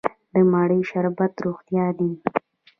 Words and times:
د 0.31 0.33
مڼې 0.51 0.79
شربت 0.89 1.33
روغتیایی 1.45 1.91
دی. 1.97 2.11